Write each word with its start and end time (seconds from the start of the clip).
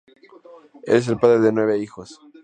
Él 0.81 0.95
es 0.97 1.07
el 1.09 1.19
padre 1.19 1.37
de 1.41 1.51
nueve 1.51 1.77
hijos. 1.77 2.19